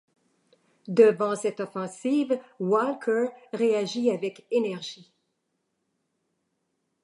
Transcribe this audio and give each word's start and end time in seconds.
Devant 0.87 1.35
cette 1.35 1.59
offensive, 1.59 2.39
Walker 2.59 3.27
réagit 3.53 4.09
avec 4.09 4.47
énergie. 4.49 5.13